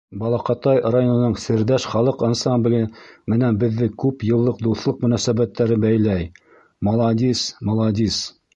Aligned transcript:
Балаҡатай 0.21 0.79
районының 0.93 1.35
«Серҙәш» 1.41 1.85
халыҡ 1.91 2.23
ансамбле 2.29 2.79
менән 3.33 3.61
беҙҙе 3.65 3.91
күп 4.05 4.25
йыллыҡ 4.31 4.65
дуҫлыҡ 4.69 5.05
мөнәсәбәттәре 5.07 5.81
бәйләй. 5.87 6.29
Маладис, 6.89 7.47
маладис. 7.71 8.23